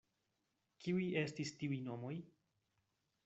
Kiuj 0.85 1.03
estis 1.23 1.53
tiuj 1.61 1.79
nomoj? 1.91 2.13